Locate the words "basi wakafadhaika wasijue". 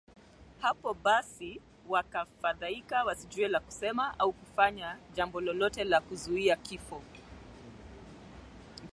0.93-3.47